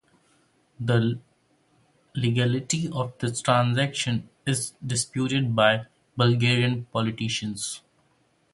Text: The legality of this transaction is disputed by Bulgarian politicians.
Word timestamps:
The 0.79 1.19
legality 2.15 2.89
of 2.91 3.15
this 3.19 3.39
transaction 3.39 4.29
is 4.47 4.71
disputed 4.83 5.55
by 5.55 5.85
Bulgarian 6.17 6.85
politicians. 6.85 7.81